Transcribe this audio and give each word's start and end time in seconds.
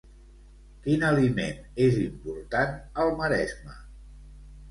Quin 0.85 1.03
aliment 1.09 1.59
és 1.89 1.99
important 2.05 2.73
al 3.03 3.13
Maresme? 3.21 3.77